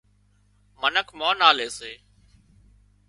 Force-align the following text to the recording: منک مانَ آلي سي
منک 0.79 1.07
مانَ 1.19 1.37
آلي 1.49 1.67
سي 1.77 1.93